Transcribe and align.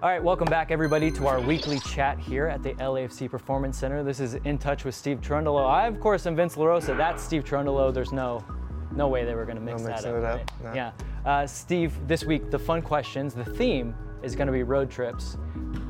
All 0.00 0.08
right, 0.08 0.22
welcome 0.22 0.46
back, 0.46 0.70
everybody, 0.70 1.10
to 1.10 1.26
our 1.26 1.40
weekly 1.40 1.80
chat 1.80 2.20
here 2.20 2.46
at 2.46 2.62
the 2.62 2.74
LAFC 2.74 3.28
Performance 3.28 3.76
Center. 3.76 4.04
This 4.04 4.20
is 4.20 4.34
In 4.34 4.56
Touch 4.56 4.84
with 4.84 4.94
Steve 4.94 5.20
Cherundolo. 5.20 5.66
I, 5.68 5.88
of 5.88 5.98
course, 5.98 6.24
am 6.26 6.36
Vince 6.36 6.54
LaRosa. 6.54 6.96
That's 6.96 7.20
Steve 7.20 7.42
Cherundolo. 7.44 7.92
There's 7.92 8.12
no, 8.12 8.44
no 8.94 9.08
way 9.08 9.24
they 9.24 9.34
were 9.34 9.44
going 9.44 9.56
to 9.56 9.62
mix 9.62 9.82
No 9.82 9.88
that 9.88 10.04
up. 10.04 10.22
right? 10.22 10.50
no. 10.62 10.72
Yeah. 10.72 10.92
Uh, 11.26 11.48
Steve, 11.48 11.92
this 12.06 12.22
week, 12.24 12.48
the 12.48 12.58
fun 12.58 12.80
questions, 12.80 13.34
the 13.34 13.44
theme 13.44 13.92
is 14.22 14.36
going 14.36 14.46
to 14.46 14.52
be 14.52 14.62
road 14.62 14.88
trips 14.88 15.36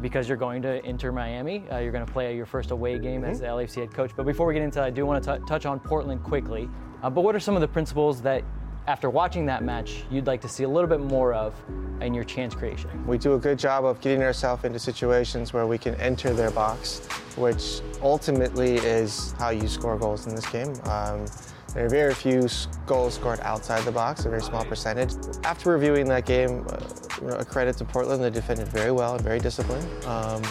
because 0.00 0.28
you're 0.28 0.38
going 0.38 0.62
to 0.62 0.84
enter 0.84 1.10
Miami. 1.10 1.64
Uh, 1.72 1.78
you're 1.78 1.90
going 1.92 2.06
to 2.06 2.12
play 2.12 2.36
your 2.36 2.46
first 2.46 2.70
away 2.70 3.00
game 3.00 3.24
as 3.24 3.40
the 3.40 3.46
LAFC 3.46 3.74
head 3.80 3.92
coach. 3.92 4.12
But 4.16 4.24
before 4.24 4.46
we 4.46 4.54
get 4.54 4.62
into 4.62 4.76
that, 4.76 4.84
I 4.84 4.90
do 4.90 5.04
want 5.04 5.24
to 5.24 5.40
touch 5.48 5.66
on 5.66 5.80
Portland 5.80 6.22
quickly. 6.22 6.68
Uh, 7.02 7.10
but 7.10 7.22
what 7.22 7.34
are 7.34 7.40
some 7.40 7.56
of 7.56 7.60
the 7.60 7.68
principles 7.68 8.22
that, 8.22 8.44
after 8.86 9.10
watching 9.10 9.46
that 9.46 9.64
match, 9.64 10.04
you'd 10.10 10.26
like 10.26 10.40
to 10.40 10.48
see 10.48 10.62
a 10.62 10.68
little 10.68 10.88
bit 10.88 11.00
more 11.00 11.34
of 11.34 11.54
in 12.00 12.14
your 12.14 12.24
chance 12.24 12.54
creation? 12.54 12.90
We 13.06 13.18
do 13.18 13.34
a 13.34 13.38
good 13.38 13.58
job 13.58 13.84
of 13.84 14.00
getting 14.00 14.22
ourselves 14.22 14.64
into 14.64 14.78
situations 14.78 15.52
where 15.52 15.66
we 15.66 15.78
can 15.78 15.94
enter 15.96 16.32
their 16.32 16.50
box, 16.50 17.06
which 17.36 17.80
ultimately 18.00 18.76
is 18.76 19.34
how 19.38 19.50
you 19.50 19.66
score 19.66 19.98
goals 19.98 20.26
in 20.26 20.34
this 20.34 20.46
game. 20.46 20.74
Um, 20.84 21.26
there 21.74 21.84
are 21.84 21.90
very 21.90 22.14
few 22.14 22.48
goals 22.86 23.14
scored 23.14 23.40
outside 23.40 23.84
the 23.84 23.92
box, 23.92 24.24
a 24.24 24.30
very 24.30 24.42
small 24.42 24.64
percentage. 24.64 25.12
After 25.44 25.72
reviewing 25.72 26.08
that 26.08 26.24
game, 26.24 26.64
uh, 26.70 27.36
a 27.36 27.44
credit 27.44 27.76
to 27.78 27.84
Portland, 27.84 28.22
they 28.22 28.30
defended 28.30 28.68
very 28.68 28.92
well 28.92 29.14
and 29.14 29.22
very 29.22 29.40
disciplined. 29.40 29.86
Um, 30.04 30.42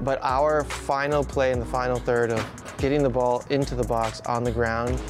but 0.00 0.18
our 0.22 0.64
final 0.64 1.24
play 1.24 1.52
in 1.52 1.60
the 1.60 1.66
final 1.66 1.98
third 1.98 2.30
of 2.30 2.74
getting 2.76 3.02
the 3.02 3.08
ball 3.08 3.44
into 3.48 3.74
the 3.74 3.84
box 3.84 4.20
on 4.22 4.44
the 4.44 4.52
ground, 4.52 5.00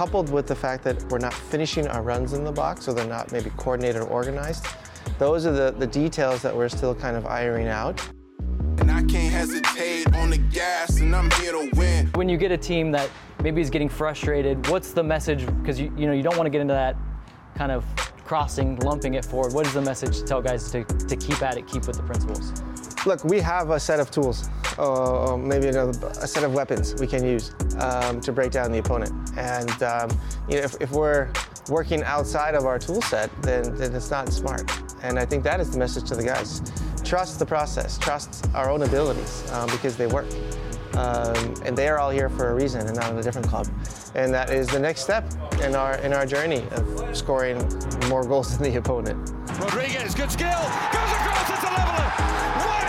coupled 0.00 0.32
with 0.32 0.46
the 0.46 0.54
fact 0.54 0.82
that 0.82 0.96
we're 1.10 1.18
not 1.18 1.34
finishing 1.34 1.86
our 1.86 2.00
runs 2.00 2.32
in 2.32 2.42
the 2.42 2.50
box, 2.50 2.86
so 2.86 2.90
they're 2.90 3.06
not 3.06 3.30
maybe 3.32 3.50
coordinated 3.58 4.00
or 4.00 4.06
organized, 4.06 4.64
those 5.18 5.44
are 5.44 5.52
the, 5.52 5.72
the 5.72 5.86
details 5.86 6.40
that 6.40 6.56
we're 6.56 6.70
still 6.70 6.94
kind 6.94 7.18
of 7.18 7.26
ironing 7.26 7.68
out. 7.68 8.00
And 8.78 8.90
I 8.90 9.02
can't 9.02 9.30
hesitate 9.30 10.06
on 10.14 10.30
the 10.30 10.38
gas, 10.38 11.00
and 11.00 11.14
I'm 11.14 11.30
here 11.32 11.52
to 11.52 11.70
win. 11.76 12.06
when 12.14 12.30
you 12.30 12.38
get 12.38 12.50
a 12.50 12.56
team 12.56 12.90
that 12.92 13.10
maybe 13.42 13.60
is 13.60 13.68
getting 13.68 13.90
frustrated, 13.90 14.66
what's 14.68 14.92
the 14.92 15.02
message? 15.02 15.44
Because 15.44 15.78
you, 15.78 15.92
you 15.98 16.06
know 16.06 16.14
you 16.14 16.22
don't 16.22 16.38
want 16.38 16.46
to 16.46 16.50
get 16.50 16.62
into 16.62 16.72
that 16.72 16.96
kind 17.54 17.70
of 17.70 17.84
crossing, 18.24 18.76
lumping 18.76 19.14
it 19.14 19.24
forward. 19.26 19.52
What 19.52 19.66
is 19.66 19.74
the 19.74 19.82
message 19.82 20.16
to 20.20 20.24
tell 20.24 20.40
guys 20.40 20.70
to, 20.70 20.82
to 20.82 21.14
keep 21.14 21.42
at 21.42 21.58
it, 21.58 21.66
keep 21.66 21.86
with 21.86 21.96
the 21.96 22.02
principles? 22.04 22.54
Look, 23.04 23.22
we 23.24 23.38
have 23.40 23.68
a 23.68 23.78
set 23.78 24.00
of 24.00 24.10
tools, 24.10 24.48
uh, 24.80 25.36
maybe 25.36 25.68
another, 25.68 25.92
a 26.20 26.26
set 26.26 26.42
of 26.42 26.54
weapons 26.54 26.94
we 26.98 27.06
can 27.06 27.24
use 27.24 27.54
um, 27.78 28.20
to 28.20 28.32
break 28.32 28.50
down 28.50 28.72
the 28.72 28.78
opponent. 28.78 29.12
And 29.36 29.82
um, 29.82 30.10
you 30.48 30.56
know, 30.56 30.62
if, 30.62 30.80
if 30.80 30.90
we're 30.90 31.30
working 31.68 32.02
outside 32.04 32.54
of 32.54 32.64
our 32.64 32.78
tool 32.78 33.02
set, 33.02 33.30
then, 33.42 33.74
then 33.76 33.94
it's 33.94 34.10
not 34.10 34.30
smart. 34.30 34.70
And 35.02 35.18
I 35.18 35.24
think 35.24 35.44
that 35.44 35.60
is 35.60 35.70
the 35.70 35.78
message 35.78 36.08
to 36.08 36.14
the 36.14 36.24
guys. 36.24 36.62
Trust 37.04 37.38
the 37.38 37.46
process, 37.46 37.98
trust 37.98 38.46
our 38.54 38.70
own 38.70 38.82
abilities 38.82 39.50
um, 39.52 39.68
because 39.70 39.96
they 39.96 40.06
work. 40.06 40.26
Um, 40.94 41.54
and 41.64 41.76
they 41.78 41.88
are 41.88 41.98
all 41.98 42.10
here 42.10 42.28
for 42.28 42.50
a 42.50 42.54
reason 42.54 42.86
and 42.86 42.96
not 42.96 43.12
in 43.12 43.18
a 43.18 43.22
different 43.22 43.46
club. 43.46 43.68
And 44.14 44.34
that 44.34 44.50
is 44.50 44.66
the 44.68 44.80
next 44.80 45.02
step 45.02 45.24
in 45.62 45.76
our 45.76 45.94
in 45.98 46.12
our 46.12 46.26
journey 46.26 46.64
of 46.72 47.16
scoring 47.16 47.58
more 48.08 48.24
goals 48.24 48.58
than 48.58 48.72
the 48.72 48.78
opponent. 48.78 49.30
Rodriguez, 49.60 50.14
good 50.14 50.32
skill, 50.32 50.60
goes 50.92 51.12
across, 51.12 51.50
it's 51.50 51.62
a 51.62 51.70
leveler. 51.70 52.79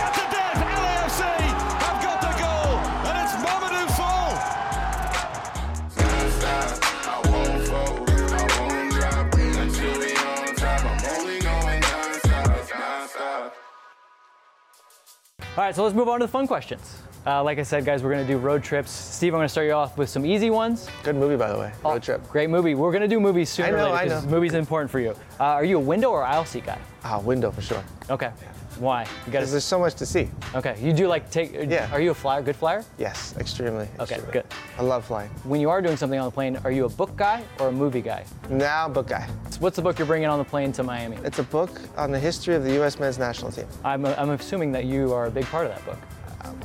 All 15.54 15.62
right, 15.64 15.74
so 15.76 15.82
let's 15.84 15.94
move 15.94 16.08
on 16.08 16.20
to 16.20 16.24
the 16.26 16.32
fun 16.32 16.46
questions. 16.46 16.96
Uh, 17.26 17.42
like 17.44 17.58
I 17.58 17.62
said, 17.62 17.84
guys, 17.84 18.02
we're 18.02 18.10
going 18.10 18.26
to 18.26 18.32
do 18.32 18.38
road 18.38 18.64
trips. 18.64 18.90
Steve, 18.90 19.34
I'm 19.34 19.38
going 19.38 19.44
to 19.44 19.50
start 19.50 19.66
you 19.66 19.74
off 19.74 19.98
with 19.98 20.08
some 20.08 20.24
easy 20.24 20.48
ones. 20.48 20.88
Good 21.04 21.14
movie, 21.14 21.36
by 21.36 21.52
the 21.52 21.58
way. 21.58 21.70
Road 21.84 22.02
trip. 22.02 22.26
Great 22.30 22.48
movie. 22.48 22.74
We're 22.74 22.90
going 22.90 23.02
to 23.02 23.08
do 23.08 23.20
movies 23.20 23.50
sooner 23.50 23.68
I 23.68 23.70
or 23.72 23.76
know, 23.76 23.84
later 23.84 23.94
I 23.96 24.04
because 24.04 24.24
know. 24.24 24.30
movies 24.30 24.54
are 24.54 24.58
important 24.58 24.90
for 24.90 24.98
you. 24.98 25.10
Uh, 25.38 25.44
are 25.44 25.64
you 25.64 25.76
a 25.76 25.80
window 25.80 26.08
or 26.10 26.24
aisle 26.24 26.46
seat 26.46 26.64
guy? 26.64 26.78
Ah, 27.04 27.20
window 27.20 27.50
for 27.50 27.60
sure. 27.60 27.84
Okay. 28.08 28.30
Why? 28.78 29.02
You 29.02 29.08
got 29.08 29.40
Because 29.40 29.50
there's 29.50 29.64
so 29.64 29.78
much 29.78 29.94
to 29.94 30.06
see. 30.06 30.28
Okay. 30.54 30.76
You 30.80 30.92
do 30.92 31.06
like 31.06 31.30
take. 31.30 31.52
Yeah. 31.52 31.88
Are 31.92 32.00
you 32.00 32.10
a 32.10 32.14
flyer? 32.14 32.42
Good 32.42 32.56
flyer? 32.56 32.84
Yes, 32.98 33.34
extremely. 33.38 33.88
Okay, 34.00 34.16
extremely. 34.16 34.32
good. 34.32 34.44
I 34.78 34.82
love 34.82 35.04
flying. 35.04 35.30
When 35.44 35.60
you 35.60 35.70
are 35.70 35.82
doing 35.82 35.96
something 35.96 36.18
on 36.18 36.26
the 36.26 36.30
plane, 36.30 36.58
are 36.64 36.72
you 36.72 36.84
a 36.84 36.88
book 36.88 37.16
guy 37.16 37.44
or 37.58 37.68
a 37.68 37.72
movie 37.72 38.00
guy? 38.00 38.24
Now, 38.48 38.88
book 38.88 39.08
guy. 39.08 39.28
What's 39.58 39.76
the 39.76 39.82
book 39.82 39.98
you're 39.98 40.06
bringing 40.06 40.28
on 40.28 40.38
the 40.38 40.44
plane 40.44 40.72
to 40.72 40.82
Miami? 40.82 41.18
It's 41.24 41.38
a 41.38 41.44
book 41.44 41.70
on 41.96 42.10
the 42.10 42.18
history 42.18 42.54
of 42.54 42.64
the 42.64 42.72
U.S. 42.74 42.98
men's 42.98 43.18
national 43.18 43.52
team. 43.52 43.66
I'm, 43.84 44.04
I'm 44.06 44.30
assuming 44.30 44.72
that 44.72 44.84
you 44.84 45.12
are 45.12 45.26
a 45.26 45.30
big 45.30 45.44
part 45.46 45.66
of 45.66 45.72
that 45.72 45.84
book. 45.84 45.98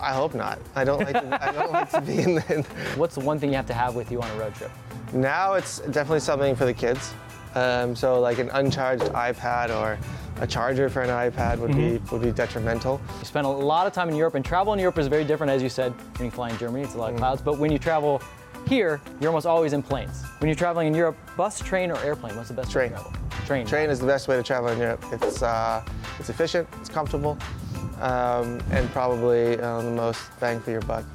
I 0.02 0.14
hope 0.14 0.34
not. 0.34 0.60
I 0.76 0.84
don't 0.84 1.00
like 1.00 1.14
to, 1.14 1.44
I 1.44 1.52
don't 1.52 1.72
like 1.72 1.90
to 1.92 2.02
be 2.02 2.20
in 2.20 2.36
the. 2.36 2.42
What's 2.96 3.16
the 3.16 3.22
one 3.22 3.40
thing 3.40 3.50
you 3.50 3.56
have 3.56 3.68
to 3.68 3.74
have 3.74 3.96
with 3.96 4.12
you 4.12 4.22
on 4.22 4.30
a 4.32 4.36
road 4.40 4.56
trip? 4.56 4.72
Now 5.14 5.54
it's 5.54 5.80
definitely 5.80 6.20
something 6.20 6.56
for 6.56 6.66
the 6.66 6.74
kids. 6.74 7.14
Um, 7.56 7.96
so 7.96 8.20
like 8.20 8.40
an 8.40 8.50
uncharged 8.52 9.04
iPad 9.04 9.70
or 9.70 9.98
a 10.40 10.48
charger 10.48 10.90
for 10.90 11.02
an 11.02 11.10
iPad 11.10 11.60
would 11.60 11.76
be 11.76 12.00
would 12.12 12.22
be 12.22 12.32
detrimental. 12.32 13.02
You 13.20 13.26
spend 13.26 13.46
a 13.46 13.50
lot 13.50 13.88
of 13.88 13.94
time 13.94 14.10
in 14.10 14.16
Europe, 14.16 14.36
and 14.36 14.46
travel 14.46 14.74
in 14.74 14.80
Europe 14.80 14.98
is 14.98 15.08
very 15.08 15.24
different, 15.24 15.52
as 15.52 15.62
you 15.62 15.70
said. 15.70 15.94
When 16.18 16.26
you 16.26 16.32
fly 16.32 16.50
in 16.50 16.58
Germany, 16.58 16.84
it's 16.84 16.96
a 16.96 16.98
lot 16.98 17.12
of 17.12 17.18
clouds. 17.18 17.42
But 17.42 17.58
when 17.58 17.72
you 17.72 17.80
travel 17.80 18.22
here, 18.68 19.02
you're 19.20 19.30
almost 19.30 19.46
always 19.46 19.74
in 19.74 19.82
planes. 19.82 20.24
When 20.40 20.50
you're 20.50 20.56
traveling 20.56 20.88
in 20.88 20.94
Europe, 20.94 21.18
bus, 21.38 21.60
train, 21.60 21.90
or 21.92 21.98
airplane? 22.00 22.36
What's 22.36 22.50
the 22.50 22.56
best 22.56 22.70
way 22.70 22.74
Train. 22.74 22.90
to 22.90 22.96
travel? 22.96 23.14
Train. 23.46 23.66
Train 23.66 23.90
is 23.90 24.00
the 24.00 24.06
best 24.08 24.28
way 24.28 24.36
to 24.36 24.44
travel 24.44 24.70
in 24.70 24.78
Europe. 24.78 25.04
It's 25.12 25.42
uh, 25.42 25.84
it's 26.20 26.30
efficient, 26.30 26.68
it's 26.80 26.90
comfortable, 26.90 27.38
um, 28.02 28.62
and 28.72 28.90
probably 28.92 29.60
uh, 29.60 29.82
the 29.82 29.92
most 29.92 30.22
bang 30.40 30.60
for 30.60 30.72
your 30.72 30.82
buck. 30.82 31.06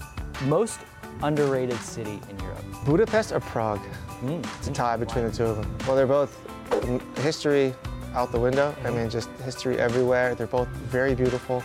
Most 0.45 0.81
underrated 1.23 1.79
city 1.81 2.21
in 2.29 2.39
Europe. 2.41 2.65
Budapest 2.85 3.33
or 3.33 3.41
Prague? 3.41 3.81
It's 4.25 4.69
a 4.69 4.73
tie 4.73 4.97
between 4.97 5.25
the 5.25 5.33
two 5.33 5.45
of 5.45 5.57
them. 5.57 5.79
Well, 5.87 5.97
they're 5.97 6.07
both 6.07 6.37
mm, 6.71 7.19
history 7.19 7.75
out 8.15 8.33
the 8.33 8.41
window. 8.41 8.75
I 8.85 8.91
mean, 8.91 9.09
just 9.11 9.29
history 9.45 9.79
everywhere. 9.79 10.35
They're 10.35 10.47
both 10.47 10.69
very 10.69 11.15
beautiful. 11.15 11.63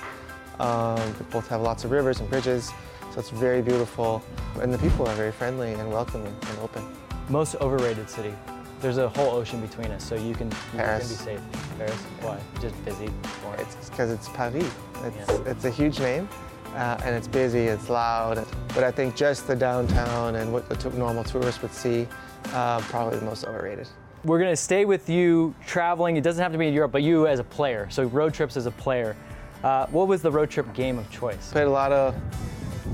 Um, 0.60 0.98
they 1.20 1.26
both 1.30 1.48
have 1.50 1.62
lots 1.62 1.84
of 1.84 1.92
rivers 1.92 2.20
and 2.20 2.30
bridges, 2.30 2.72
so 3.14 3.20
it's 3.20 3.30
very 3.30 3.62
beautiful. 3.62 4.24
And 4.62 4.74
the 4.74 4.78
people 4.80 5.08
are 5.08 5.14
very 5.16 5.32
friendly 5.32 5.74
and 5.74 5.92
welcoming 5.92 6.36
and 6.50 6.60
open. 6.60 6.84
Most 7.30 7.56
overrated 7.56 8.10
city. 8.10 8.34
There's 8.80 8.98
a 8.98 9.10
whole 9.10 9.32
ocean 9.32 9.60
between 9.60 9.92
us, 9.92 10.04
so 10.04 10.16
you 10.16 10.34
can 10.36 10.48
you 10.74 10.80
can 10.80 11.00
be 11.00 11.04
safe. 11.04 11.42
Paris? 11.78 11.94
Why? 12.22 12.40
Just 12.62 12.84
busy. 12.86 13.10
Boring. 13.44 13.60
It's 13.62 13.90
because 13.90 14.12
it's 14.12 14.30
Paris. 14.30 14.66
It's, 15.04 15.30
Yeah. 15.30 15.42
it's 15.52 15.66
a 15.66 15.70
huge 15.72 16.00
name, 16.00 16.30
uh, 16.76 16.98
and 17.04 17.16
it's 17.16 17.28
busy, 17.28 17.66
it's 17.66 17.90
loud. 17.90 18.46
But 18.76 18.84
I 18.84 18.92
think 18.92 19.16
just 19.16 19.48
the 19.48 19.56
downtown 19.56 20.36
and 20.36 20.54
what 20.54 20.70
the 20.70 20.90
normal 20.92 21.24
tourists 21.24 21.62
would 21.64 21.74
see, 21.74 22.08
uh, 22.54 22.80
probably 22.82 23.18
the 23.20 23.26
most 23.26 23.46
overrated. 23.46 23.88
We're 24.24 24.40
gonna 24.40 24.56
stay 24.56 24.86
with 24.86 25.10
you 25.10 25.54
traveling. 25.66 26.18
It 26.18 26.24
doesn't 26.24 26.42
have 26.42 26.52
to 26.52 26.58
be 26.58 26.68
in 26.68 26.74
Europe, 26.74 26.92
but 26.92 27.04
you 27.04 27.28
as 27.28 27.40
a 27.40 27.44
player. 27.44 27.88
So 27.90 28.04
road 28.06 28.34
trips 28.34 28.58
as 28.58 28.66
a 28.66 28.72
player. 28.72 29.16
Uh, 29.64 29.88
what 29.88 30.08
was 30.08 30.22
the 30.22 30.32
road 30.32 30.50
trip 30.50 30.72
game 30.74 30.98
of 30.98 31.10
choice? 31.10 31.52
Played 31.52 31.68
a 31.68 31.70
lot 31.70 31.92
of 31.92 32.16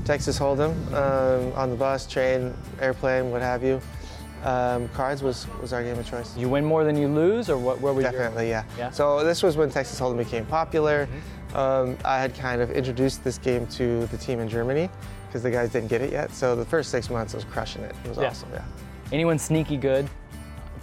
Texas 0.04 0.38
Hold'em 0.38 0.72
um, 0.92 1.52
on 1.54 1.70
the 1.70 1.76
bus, 1.76 2.06
train, 2.06 2.54
airplane, 2.80 3.30
what 3.30 3.42
have 3.42 3.62
you. 3.62 3.80
Um, 4.44 4.88
cards 4.90 5.22
was, 5.22 5.46
was 5.62 5.72
our 5.72 5.82
game 5.82 5.98
of 5.98 6.06
choice. 6.06 6.36
You 6.36 6.48
win 6.50 6.64
more 6.64 6.84
than 6.84 6.96
you 6.96 7.08
lose, 7.08 7.48
or 7.48 7.56
what? 7.56 7.80
Where 7.80 7.94
your- 7.94 8.02
Definitely, 8.02 8.50
yeah. 8.50 8.64
Yeah? 8.76 8.90
So 8.90 9.24
this 9.24 9.42
was 9.42 9.56
when 9.56 9.70
Texas 9.70 9.98
Hold'em 9.98 10.18
became 10.18 10.44
popular. 10.46 11.08
Um, 11.54 11.96
I 12.04 12.18
had 12.20 12.34
kind 12.34 12.60
of 12.60 12.70
introduced 12.70 13.24
this 13.24 13.38
game 13.38 13.66
to 13.68 14.06
the 14.06 14.18
team 14.18 14.40
in 14.40 14.48
Germany 14.48 14.90
because 15.28 15.42
the 15.42 15.50
guys 15.50 15.70
didn't 15.70 15.88
get 15.88 16.02
it 16.02 16.12
yet. 16.12 16.30
So 16.32 16.54
the 16.56 16.64
first 16.64 16.90
six 16.90 17.08
months 17.08 17.32
I 17.34 17.38
was 17.38 17.44
crushing 17.44 17.82
it. 17.82 17.94
It 18.04 18.08
was 18.08 18.18
Yeah. 18.18 18.28
awesome, 18.28 18.48
yeah. 18.52 18.64
Anyone 19.12 19.38
sneaky 19.38 19.76
good 19.76 20.08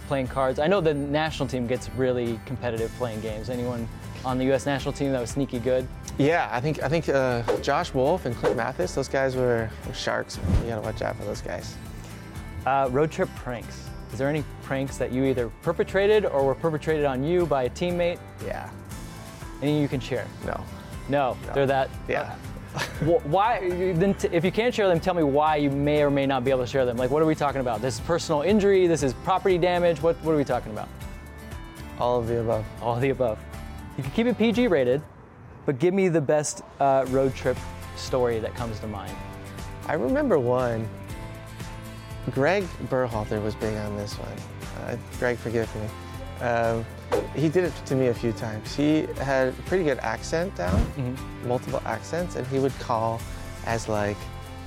playing 0.08 0.28
cards? 0.28 0.58
I 0.58 0.66
know 0.66 0.80
the 0.80 0.94
national 0.94 1.48
team 1.48 1.66
gets 1.66 1.90
really 1.90 2.38
competitive 2.46 2.92
playing 2.98 3.20
games. 3.20 3.50
Anyone 3.50 3.88
on 4.24 4.38
the 4.38 4.44
U.S. 4.46 4.66
national 4.66 4.92
team 4.92 5.12
that 5.12 5.20
was 5.20 5.30
sneaky 5.30 5.58
good? 5.58 5.86
Yeah, 6.18 6.48
I 6.52 6.60
think 6.60 6.82
I 6.82 6.88
think 6.88 7.08
uh, 7.08 7.42
Josh 7.60 7.94
Wolff 7.94 8.26
and 8.26 8.36
Clint 8.36 8.56
Mathis, 8.56 8.94
those 8.94 9.08
guys 9.08 9.34
were, 9.34 9.70
were 9.86 9.94
sharks. 9.94 10.38
You 10.62 10.68
gotta 10.70 10.82
watch 10.82 11.02
out 11.02 11.16
for 11.16 11.24
those 11.24 11.40
guys. 11.40 11.76
Uh, 12.66 12.88
road 12.92 13.10
trip 13.10 13.28
pranks. 13.36 13.88
Is 14.12 14.18
there 14.18 14.28
any 14.28 14.44
pranks 14.62 14.98
that 14.98 15.10
you 15.10 15.24
either 15.24 15.48
perpetrated 15.62 16.26
or 16.26 16.44
were 16.44 16.54
perpetrated 16.54 17.04
on 17.06 17.24
you 17.24 17.46
by 17.46 17.64
a 17.64 17.70
teammate? 17.70 18.18
Yeah. 18.44 18.68
Any 19.62 19.80
you 19.80 19.88
can 19.88 20.00
share? 20.00 20.26
No. 20.44 20.62
No, 21.08 21.36
they're 21.54 21.66
that. 21.66 21.88
Yeah. 22.08 22.34
Wh- 22.34 22.51
Why? 23.04 23.92
Then, 23.92 24.14
t- 24.14 24.28
if 24.32 24.44
you 24.44 24.52
can't 24.52 24.74
share 24.74 24.88
them, 24.88 24.98
tell 24.98 25.14
me 25.14 25.22
why 25.22 25.56
you 25.56 25.70
may 25.70 26.02
or 26.02 26.10
may 26.10 26.24
not 26.24 26.44
be 26.44 26.50
able 26.50 26.62
to 26.62 26.66
share 26.66 26.86
them. 26.86 26.96
Like, 26.96 27.10
what 27.10 27.22
are 27.22 27.26
we 27.26 27.34
talking 27.34 27.60
about? 27.60 27.82
This 27.82 27.94
is 27.94 28.00
personal 28.00 28.42
injury. 28.42 28.86
This 28.86 29.02
is 29.02 29.12
property 29.24 29.58
damage. 29.58 30.00
What 30.00 30.16
What 30.22 30.32
are 30.32 30.38
we 30.38 30.44
talking 30.44 30.72
about? 30.72 30.88
All 31.98 32.18
of 32.18 32.28
the 32.28 32.40
above. 32.40 32.64
All 32.80 32.94
of 32.96 33.02
the 33.02 33.10
above. 33.10 33.38
You 33.96 34.02
can 34.02 34.12
keep 34.12 34.26
it 34.26 34.38
PG 34.38 34.68
rated, 34.68 35.02
but 35.66 35.78
give 35.78 35.92
me 35.92 36.08
the 36.08 36.20
best 36.20 36.62
uh, 36.80 37.04
road 37.08 37.34
trip 37.34 37.58
story 37.96 38.38
that 38.38 38.54
comes 38.54 38.80
to 38.80 38.86
mind. 38.86 39.14
I 39.86 39.94
remember 39.94 40.38
one. 40.38 40.88
Greg 42.30 42.64
Berhalter 42.88 43.42
was 43.42 43.54
big 43.56 43.76
on 43.76 43.96
this 43.96 44.14
one. 44.14 44.86
Uh, 44.86 44.96
Greg, 45.18 45.36
forgive 45.36 45.74
me. 45.76 45.88
Um, 46.40 46.84
he 47.34 47.48
did 47.48 47.64
it 47.64 47.72
to 47.86 47.94
me 47.94 48.06
a 48.08 48.14
few 48.14 48.32
times. 48.32 48.74
He 48.74 49.06
had 49.20 49.48
a 49.48 49.52
pretty 49.66 49.84
good 49.84 49.98
accent 49.98 50.54
down, 50.56 50.78
Mm-hmm. 50.96 51.48
multiple 51.48 51.82
accents, 51.84 52.36
and 52.36 52.46
he 52.46 52.58
would 52.58 52.76
call 52.78 53.20
as 53.66 53.88
like 53.88 54.16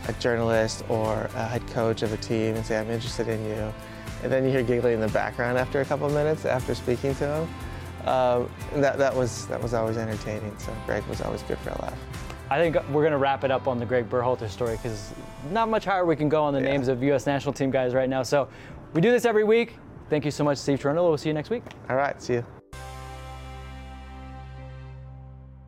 a 0.08 0.14
journalist 0.14 0.84
or 0.90 1.30
a 1.36 1.46
head 1.48 1.66
coach 1.68 2.02
of 2.04 2.14
a 2.14 2.18
team 2.18 2.56
and 2.56 2.66
say, 2.66 2.78
I'm 2.78 2.90
interested 2.92 3.28
in 3.28 3.44
you. 3.46 3.74
And 4.24 4.32
then 4.32 4.44
you 4.46 4.52
hear 4.52 4.64
giggling 4.64 4.94
in 4.96 5.00
the 5.02 5.08
background 5.10 5.58
after 5.58 5.82
a 5.82 5.86
couple 5.86 6.08
minutes 6.10 6.46
after 6.46 6.74
speaking 6.76 7.14
to 7.16 7.28
him. 7.28 8.08
Um, 8.08 8.50
and 8.74 8.84
that, 8.84 8.98
that, 9.00 9.16
was, 9.16 9.48
that 9.48 9.62
was 9.62 9.74
always 9.74 9.98
entertaining. 9.98 10.56
So 10.60 10.72
Greg 10.86 11.04
was 11.08 11.22
always 11.22 11.42
good 11.44 11.58
for 11.60 11.72
a 11.72 11.82
laugh. 11.82 11.98
I 12.52 12.60
think 12.60 12.76
we're 12.90 13.02
going 13.02 13.12
to 13.12 13.18
wrap 13.18 13.44
it 13.44 13.50
up 13.50 13.68
on 13.68 13.80
the 13.80 13.86
Greg 13.86 14.08
Berhalter 14.08 14.48
story 14.48 14.76
because 14.78 15.12
not 15.52 15.68
much 15.70 15.84
higher 15.86 16.06
we 16.06 16.16
can 16.16 16.30
go 16.30 16.44
on 16.44 16.54
the 16.54 16.60
Yeah. 16.62 16.68
names 16.70 16.88
of 16.88 17.02
U.S. 17.02 17.26
national 17.26 17.54
team 17.54 17.72
guys 17.72 17.96
right 17.96 18.08
now. 18.08 18.22
So 18.22 18.48
we 18.94 19.02
do 19.02 19.10
this 19.12 19.26
every 19.26 19.44
week. 19.44 19.76
Thank 20.10 20.26
you 20.26 20.32
so 20.32 20.44
much, 20.44 20.58
Steve 20.58 20.80
Cherundolo. 20.80 21.10
We'll 21.10 21.18
see 21.18 21.30
you 21.30 21.34
next 21.34 21.50
week. 21.50 21.64
All 21.90 21.96
right, 21.96 22.22
see 22.22 22.34
you. 22.36 22.55